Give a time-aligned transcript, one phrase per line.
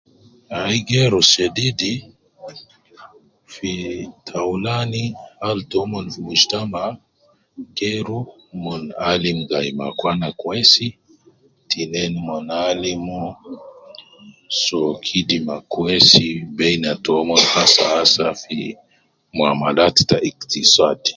[0.61, 1.93] Ayi geeru shedidi,
[3.53, 3.71] fi
[4.25, 5.03] ta aulani
[5.41, 6.81] hali toumon fi mujtama
[7.77, 8.19] geeru
[8.63, 10.87] mon alim gayi ma akwana kweisi
[11.69, 13.19] tinin mon alimu
[14.63, 16.25] so kidima kweisi
[16.57, 18.57] beina taumon hasahasa fi
[19.35, 21.01] muamalat ta iktisaad